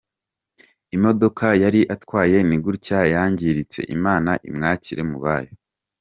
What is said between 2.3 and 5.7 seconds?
ni gutya yangiritse!! Imana imwakire mu bayo!!.